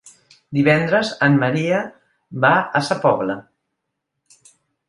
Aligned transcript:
Divendres 0.57 1.11
en 1.27 1.37
Maria 1.43 1.83
va 2.47 2.53
a 2.81 2.85
Sa 2.89 3.01
Pobla. 3.07 3.37